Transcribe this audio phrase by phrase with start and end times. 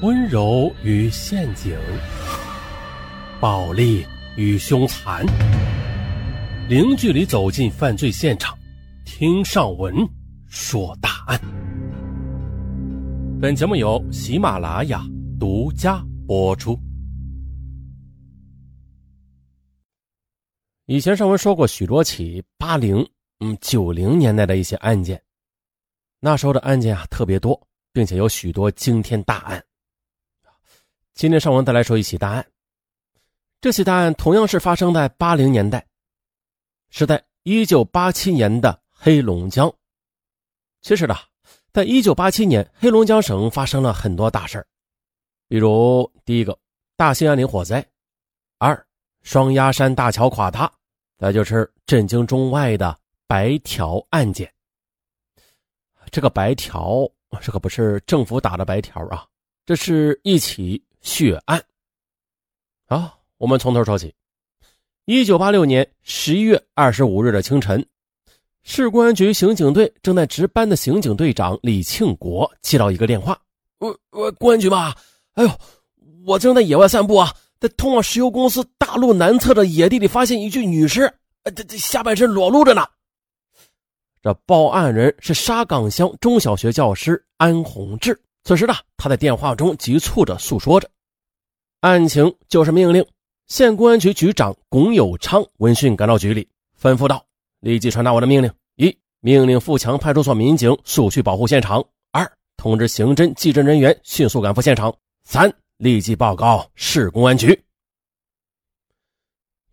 [0.00, 1.78] 温柔与陷阱，
[3.40, 4.04] 暴力
[4.36, 5.24] 与凶残，
[6.68, 8.58] 零距离走进犯罪现场，
[9.04, 9.94] 听上文
[10.46, 11.40] 说大案。
[13.40, 15.00] 本节目由喜马拉雅
[15.38, 16.78] 独家播出。
[20.86, 22.96] 以前上文说过许多起八零、
[23.40, 25.22] 嗯九零年代的一些案件，
[26.20, 27.58] 那时候的案件啊特别多，
[27.92, 29.64] 并且有许多惊天大案。
[31.14, 32.44] 今天上文再来说一起大案。
[33.60, 35.86] 这起大案同样是发生在八零年代，
[36.90, 39.72] 是在一九八七年的黑龙江。
[40.82, 41.14] 其实呢，
[41.72, 44.66] 在一九八七年，黑龙江省发生了很多大事
[45.46, 46.58] 比如第一个
[46.96, 47.86] 大兴安岭火灾，
[48.58, 48.84] 二
[49.22, 50.70] 双鸭山大桥垮塌，
[51.16, 54.52] 再就是震惊中外的白条案件。
[56.10, 57.08] 这个白条，
[57.40, 59.24] 这可不是政府打的白条啊，
[59.64, 60.84] 这是一起。
[61.04, 61.62] 血案，
[62.86, 64.12] 啊，我们从头说起。
[65.04, 67.86] 一九八六年十一月二十五日的清晨，
[68.62, 73.38] 市公安局刑警队正在值班的刑警队长李庆国接到一个电话
[73.78, 74.96] ：“我我公安局吧？
[75.34, 75.50] 哎呦，
[76.24, 81.02] 我正在野外散步啊，在通往石油公司大路南侧的野地里发现一具女尸，
[81.42, 82.82] 呃，这这下半身裸露着呢。”
[84.22, 88.18] 这报案人是沙岗乡中小学教师安宏志。
[88.42, 90.90] 此时呢，他在电话中急促着诉说着。
[91.84, 93.06] 案情就是命令，
[93.46, 96.48] 县公安局局长龚有昌闻讯赶到局里，
[96.80, 97.22] 吩咐道
[97.60, 102.26] ：“立即传达我的命令：一、命令富强派出所民警速去保护现场；二、
[102.56, 104.90] 通知刑侦、技侦人员迅速赶赴现场；
[105.24, 107.62] 三、立即报告市公安局。”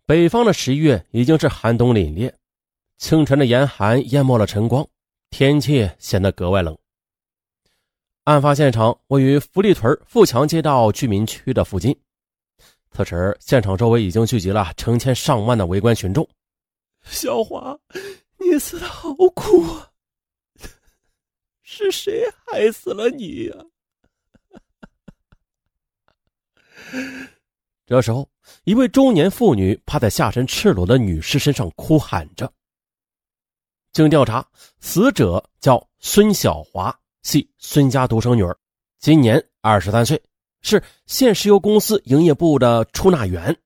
[0.04, 2.30] 北方的十一月已经是寒冬凛冽，
[2.98, 4.86] 清晨的严寒淹没了晨光，
[5.30, 6.76] 天气显得格外冷。
[8.24, 11.98] 案发现场位于福利屯富强街道居民区的附近。
[12.92, 16.28] 此时，现场周围已经聚集了成千上万的围观群众。
[17.02, 17.76] 小华，
[18.38, 19.90] 你死的好苦啊！
[21.62, 23.56] 是谁害死了你呀？
[27.86, 28.28] 这时候，
[28.62, 32.52] 一位中年妇女趴在下身赤裸的女尸身上哭喊着。
[33.92, 34.48] 经调查，
[34.78, 36.96] 死者叫孙小华。
[37.22, 38.56] 系孙家独生女儿，
[38.98, 40.20] 今年二十三岁，
[40.60, 43.56] 是县石油公司营业部的出纳员。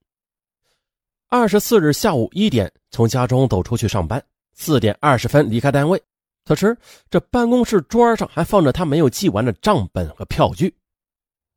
[1.28, 4.22] 二十四日下午一点从家中走出去上班，
[4.54, 6.00] 四点二十分离开单位。
[6.44, 6.76] 此时，
[7.10, 10.72] 这办公室桌上还放着他没有记完的账本和票据。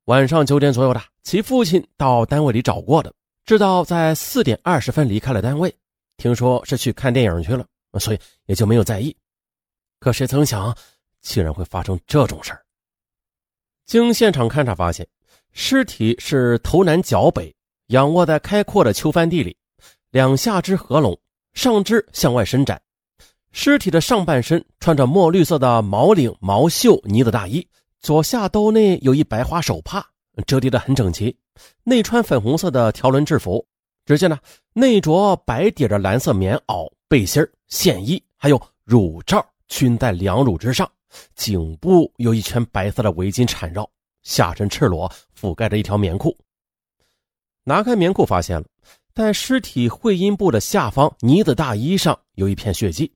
[0.05, 3.13] 晚上九点左右的，其父亲到单位里找过的，
[3.45, 5.71] 知道在四点二十分离开了单位，
[6.17, 7.63] 听说是去看电影去了，
[7.99, 9.15] 所以也就没有在意。
[9.99, 10.75] 可谁曾想？
[11.21, 12.63] 竟然会发生这种事儿。
[13.85, 15.07] 经现场勘查发现，
[15.51, 17.55] 尸体是头南脚北，
[17.87, 19.57] 仰卧在开阔的秋帆地里，
[20.11, 21.19] 两下肢合拢，
[21.53, 22.79] 上肢向外伸展。
[23.51, 27.67] 尸体的上半身穿着墨绿色的毛领毛袖呢子大衣，
[27.99, 30.05] 左下兜内有一白花手帕，
[30.45, 31.35] 折叠的很整齐。
[31.83, 33.65] 内穿粉红色的条纹制服，
[34.05, 34.37] 只见呢
[34.73, 40.89] 内着白底的蓝色棉袄、背心线衣，还有乳罩，均在两乳之上。
[41.35, 43.89] 颈部有一圈白色的围巾缠绕，
[44.23, 46.37] 下身赤裸，覆盖着一条棉裤。
[47.63, 48.65] 拿开棉裤，发现了
[49.13, 53.11] 在尸体会阴部的下方呢子大衣上有一片血迹。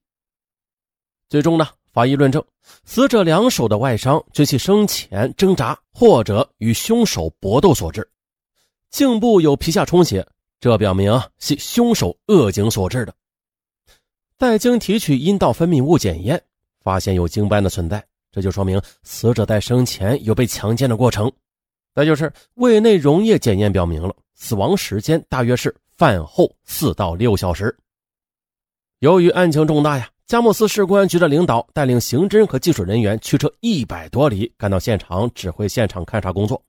[1.30, 2.44] 最终呢，法医论证，
[2.84, 8.08] 死者两手的外伤均系生前挣扎或者与凶手搏斗所致。
[8.90, 10.28] 颈部有皮下充血，
[10.60, 13.16] 这表明系凶手扼颈所致的。
[14.38, 16.44] 再经提取阴道分泌物检验。
[16.84, 21.32] 发现有精斑的存在，这就说明死者在生前有被强奸的过程。
[21.96, 27.76] 再就是胃内溶液检验表明了死亡时间大约是饭后四到六小时。
[29.00, 36.62] 由于案情重大呀，佳木斯市公安局的领导带领刑侦和技术人员驱车一百多里赶到现场指挥现场勘查工作。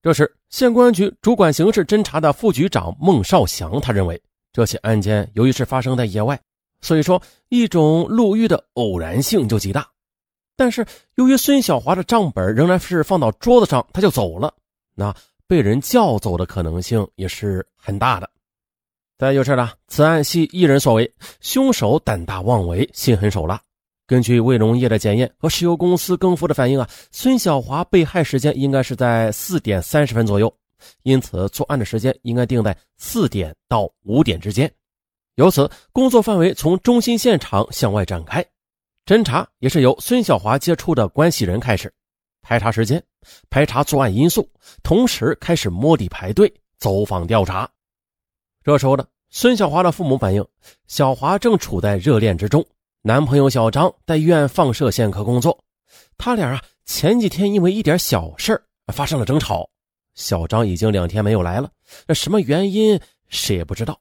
[0.00, 4.20] 这时，县公安局主管刑事侦查的副局长孟少祥他认为，
[4.52, 6.40] 这起案件由于是发生在野外。
[6.80, 9.86] 所以说，一种路遇的偶然性就极大。
[10.56, 10.86] 但是，
[11.16, 14.54] 由于孙小华的账本仍然是放到桌子上，他就走了，
[14.94, 15.14] 那
[15.46, 18.30] 被人叫走的可能性也是很大的。
[19.18, 23.60] 再就是呢，此案系一人所为，凶手胆大妄为，心狠手辣。
[24.06, 30.54] 根据卫农业的检验和石油公司更夫的反映啊，孙小华被害时间应该是在四点三十分左右，
[31.02, 34.72] 因此作案的时间应该定在四点到五点之间。
[35.36, 38.42] 由此，工作范围从中心现场向外展开，
[39.04, 41.92] 侦查也是由孙小华接触的关系人开始。
[42.40, 43.02] 排查时间，
[43.50, 44.50] 排查作案因素，
[44.82, 47.68] 同时开始摸底排队走访调查。
[48.64, 50.42] 这时候呢，孙小华的父母反映，
[50.86, 52.64] 小华正处在热恋之中，
[53.02, 55.62] 男朋友小张在医院放射线科工作，
[56.16, 58.58] 他俩啊前几天因为一点小事
[58.90, 59.68] 发生了争吵，
[60.14, 61.70] 小张已经两天没有来了，
[62.06, 62.98] 那什么原因
[63.28, 64.00] 谁也不知道。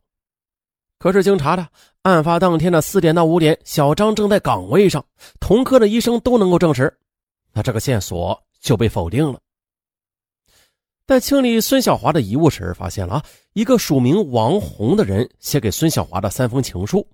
[1.05, 1.67] 可是经查的，
[2.01, 5.05] 案发当天的四点到五点，小张正在岗位上，
[5.39, 6.91] 同科的医生都能够证实。
[7.53, 9.39] 那这个线索就被否定了。
[11.05, 13.23] 在清理孙小华的遗物时，发现了
[13.53, 17.07] 一个署名王红的人写给孙小华的三封情书。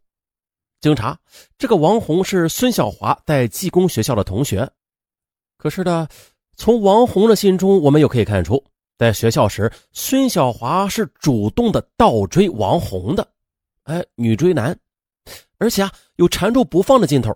[0.80, 1.20] 经查，
[1.58, 4.72] 这个王红是孙小华在技工学校的同学。
[5.58, 6.08] 可是呢，
[6.56, 8.64] 从王红的信中，我们又可以看出，
[8.98, 13.28] 在学校时，孙小华是主动的倒追王红的，
[13.84, 14.78] 哎，女追男，
[15.58, 17.36] 而且啊，有缠住不放的劲头。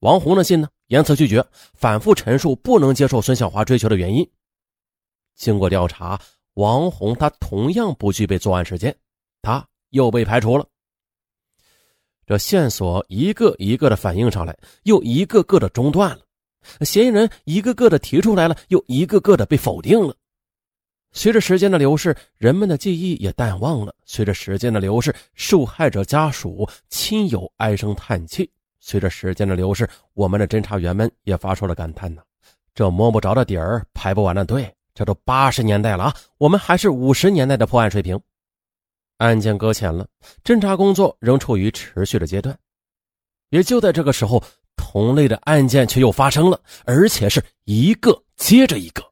[0.00, 0.68] 王红的信呢？
[0.86, 4.28] 言辞拒绝，反复陈述不能接受孙小华追求的原因。
[5.36, 6.20] 经过调查，
[6.54, 8.96] 王红他同样不具备作案时间，
[9.42, 10.66] 他又被排除了。
[12.26, 16.24] 这线索一个一个的反映上来，又一个个的中断了。
[16.82, 20.14] 嫌疑人一个个的提出来了，又一个个的被否定了。
[21.12, 23.94] 随着时间的流逝，人们的记忆也淡忘了。
[24.04, 28.48] 随着时间的流逝，受害者家属、亲友唉声叹气。
[28.78, 32.22] 随着时间的流逝，我们的侦查员们也发出了感叹：呢，
[32.74, 38.18] 这摸不着的底儿，排不完的队，这都八十年代了啊，我们还是五十年代的破案水平。
[39.18, 40.06] 案件搁浅了，
[40.44, 42.56] 侦查工作仍处于持续的阶段。
[43.50, 44.42] 也就在这个时候，
[44.76, 49.09] 同类的案件却又发生了，而且是一个接着一个。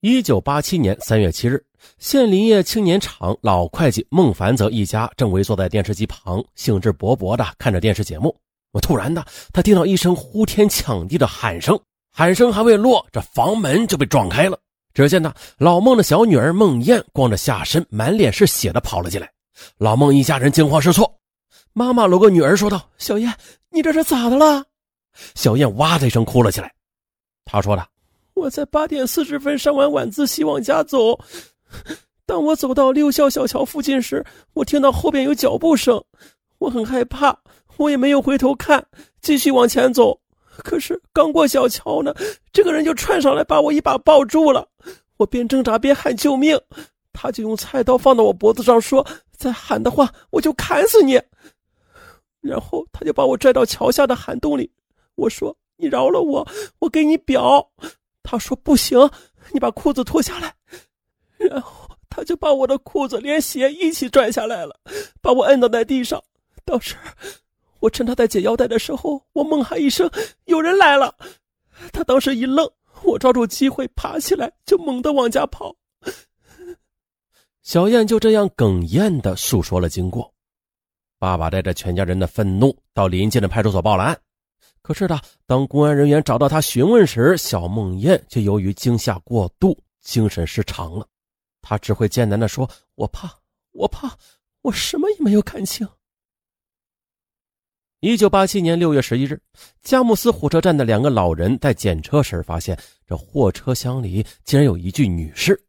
[0.00, 1.64] 一九八七年三月七日，
[1.98, 8.36] 县林业青年厂老会计孟凡泽一家正围坐在电视机旁，兴致勃勃地看着电视节目。
[8.72, 11.80] 我突然的，他听到一声呼天抢地的喊声，
[12.12, 14.58] 喊声还未落，这房门就被撞开了。
[14.92, 19.30] 只见呢，老孟的小女儿孟燕光着下身，满脸是血的跑了进来。
[19.78, 21.10] 老孟一家人惊慌失措，
[21.72, 23.32] 妈妈搂个女儿说道：“小燕，
[23.70, 24.62] 你这是咋的了？”
[25.34, 26.70] 小燕哇的一声哭了起来。
[27.46, 27.88] 她说的。
[28.36, 31.18] 我在八点四十分上完晚自习往家走，
[32.26, 34.22] 当我走到六校小桥附近时，
[34.52, 36.04] 我听到后边有脚步声，
[36.58, 37.34] 我很害怕，
[37.78, 38.86] 我也没有回头看，
[39.22, 40.20] 继续往前走。
[40.58, 42.14] 可是刚过小桥呢，
[42.52, 44.68] 这个人就窜上来把我一把抱住了，
[45.16, 46.60] 我边挣扎边喊救命，
[47.14, 49.04] 他就用菜刀放到我脖子上说
[49.34, 51.18] ：“再喊的话，我就砍死你。”
[52.42, 54.70] 然后他就把我拽到桥下的涵洞里，
[55.14, 56.46] 我说：“你饶了我，
[56.80, 57.66] 我给你表。”
[58.28, 58.98] 他说：“不行，
[59.52, 60.52] 你把裤子脱下来。”
[61.38, 64.76] 然后他就把我的裤子连鞋一起拽下来了，
[65.22, 66.20] 把我摁倒在地上。
[66.64, 66.96] 当时
[67.78, 70.10] 我趁他在解腰带的时候，我猛喊一声
[70.46, 71.14] ：“有人来了！”
[71.92, 72.68] 他当时一愣，
[73.04, 75.76] 我抓住机会爬起来，就猛地往家跑。
[77.62, 80.32] 小燕就这样哽咽的诉说了经过。
[81.18, 84.18] 爸爸带着全家人的愤怒到临近的派出所报了案。
[84.86, 91.04] 可是呢，当公安人员找到他询问时，小梦燕却由于惊吓过度，精神失常了。
[91.60, 93.28] 他只会艰难地说：“我怕，
[93.72, 94.16] 我怕，
[94.62, 95.84] 我什么也没有看清。”
[97.98, 99.42] 一九八七年六月十一日，
[99.82, 105.60] 佳木斯火车站的两个老人在检车时发现，这货车厢里竟然有一具女尸，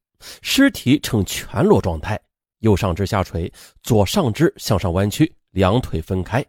[0.43, 2.21] 尸体呈全裸状态，
[2.59, 6.45] 右上肢下垂，左上肢向上弯曲，两腿分开。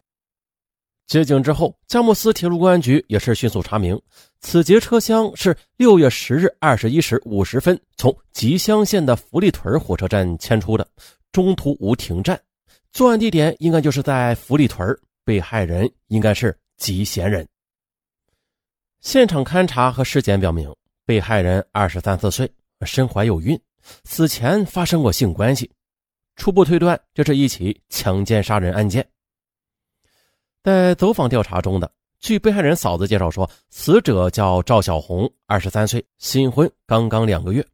[1.09, 3.99] 接警之后，佳木斯铁路公安局也是迅速查明，
[4.41, 10.87] 此节车厢是六月十日二十一时五十分从吉乡县的福利屯火车站迁出的，
[11.31, 12.39] 中途无停站，
[12.91, 14.87] 作案地点应该就是在福利屯，
[15.25, 17.43] 被害人应该是吉贤人。
[19.01, 20.71] 现场勘查和尸检表明，
[21.07, 22.47] 被害人二十三四岁，
[22.85, 23.59] 身怀有孕，
[24.03, 25.71] 死前发生过性关系，
[26.35, 29.03] 初步推断这是一起强奸杀人案件。
[30.61, 31.89] 在走访调查中的，
[32.19, 37.65] 据被害人嫂子介绍说，死者叫赵小红，二十三岁，新婚，刚刚两个月。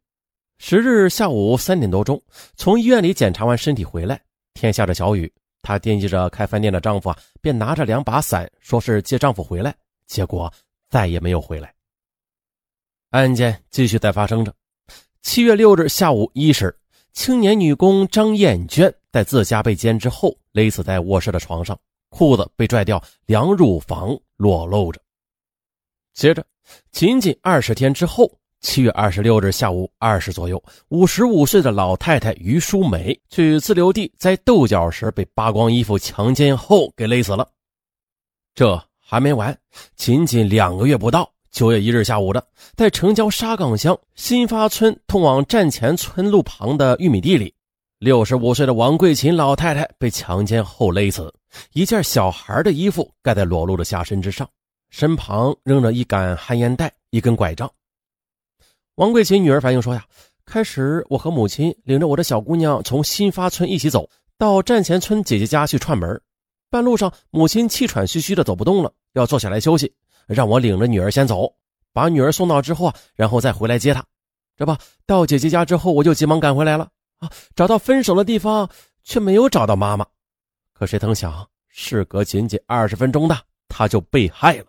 [0.58, 2.22] 十日下午三点多钟，
[2.54, 4.22] 从医院里检查完身体回来，
[4.54, 5.30] 天下着小雨，
[5.62, 9.74] 她惦记着开饭店的丈夫啊，便拿着两把伞，说是接丈夫回来，
[10.06, 10.52] 结果
[10.88, 11.74] 再也没有回来。
[13.10, 14.54] 案件继续在发生着。
[15.22, 16.74] 七月六日下午一时，
[17.12, 21.76] 青年女工张艳娟在自家被奸之后，勒死在卧室的床上。
[22.08, 25.00] 裤子被拽掉，两乳房裸露着。
[26.14, 26.44] 接着，
[26.90, 37.46] 仅仅二十天之后，七月二十六日下午二时左右，五十五岁的老太太于淑梅去自留地摘豆角时被扒光衣服强奸后给勒死了。
[38.54, 39.56] 这还没完，
[39.94, 42.44] 仅仅两个月不到，九月一日下午的，
[42.74, 47.54] 在城郊沙岗乡新发村通往站前村路旁的玉米地里，
[47.98, 51.32] 六十五岁的王桂琴老太太被强奸后勒死，
[51.72, 54.46] 一件小孩的衣服盖在裸露的下身之上，
[54.90, 57.70] 身旁扔着一杆旱烟袋、一根拐杖。
[58.96, 60.04] 王桂琴女儿反映说呀，
[60.44, 66.20] 开始我和母亲领着我的小姑娘从新发村一起走到站前村姐姐家去串门，
[66.68, 69.90] 半路上母亲气喘吁吁的走不动了，要坐下来休息。
[70.26, 71.50] 让我领着女儿先走，
[71.94, 74.04] 把女儿送到之后啊，然后再回来接她。
[74.54, 74.76] 这不
[75.06, 76.88] 到姐姐家之后，我就急忙赶回来了
[77.18, 78.68] 啊，找到分手的地方，
[79.02, 80.06] 却没有找到妈妈。
[80.72, 84.66] 可谁曾想，事隔仅仅二十分钟的，他就被害了。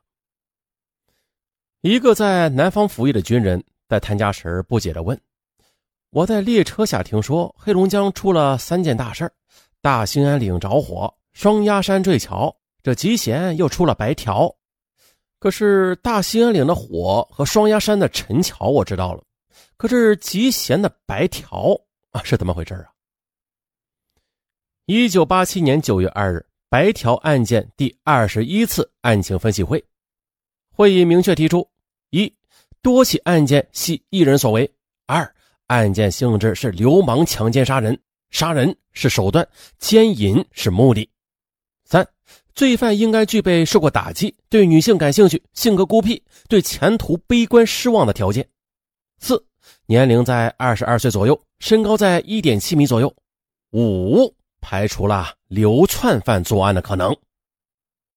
[1.82, 5.20] 一个在南方服役的军人在谈家时不解地问
[6.10, 9.32] ：“我在列车下听说，黑龙江出了三件大事
[9.82, 14.54] 大兴安岭着火，双鸭山坠桥，这吉贤又出了白条。”
[15.40, 19.24] 可是大兴安岭的火和双鸭山的陈桥我知道了，
[19.78, 21.80] 可是吉贤的白条
[22.12, 22.86] 啊是怎么回事啊？
[24.86, 29.84] 一九八七年九月二日，白条案件第二十一次案情分析会，
[30.72, 31.70] 会议明确提出：
[32.10, 32.34] 一，
[32.82, 34.66] 多起案件系一人所为；
[35.06, 35.36] 二，
[35.68, 38.00] 案件性质是流氓强奸杀人，
[38.30, 39.48] 杀人是手段，
[39.78, 41.08] 奸淫是目的；
[41.84, 42.08] 三。
[42.56, 48.50] 罪犯应该具备受过打击、对女性感兴趣、性格孤僻、对前途悲观失望的条件。
[49.20, 49.46] 四、
[49.86, 53.14] 年龄在二十二岁左右，身高在一点七米左右。
[53.72, 57.16] 五、排除了流窜犯作案的可能。